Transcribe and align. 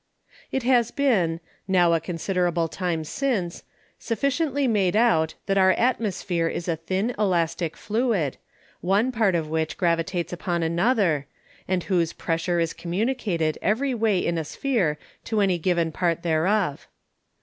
It 0.51 0.63
has 0.63 0.89
bin, 0.89 1.39
now 1.67 1.93
a 1.93 1.99
considerable 1.99 2.67
time 2.67 3.03
since, 3.03 3.63
sufficiently 3.99 4.67
made 4.67 4.95
out, 4.95 5.35
that 5.45 5.59
our 5.59 5.73
Atmosphere 5.73 6.47
is 6.47 6.67
a 6.67 6.75
thin 6.75 7.13
Elastic 7.19 7.77
Fluid, 7.77 8.37
one 8.79 9.11
part 9.11 9.35
of 9.35 9.47
which 9.47 9.77
gravitates 9.77 10.33
upon 10.33 10.63
another, 10.63 11.27
and 11.67 11.83
whose 11.83 12.13
Pressure 12.13 12.59
is 12.59 12.73
communicated 12.73 13.59
every 13.61 13.93
way 13.93 14.17
in 14.17 14.39
a 14.39 14.43
Sphere 14.43 14.97
to 15.25 15.39
any 15.39 15.59
given 15.59 15.91
Part 15.91 16.23
thereof. 16.23 16.87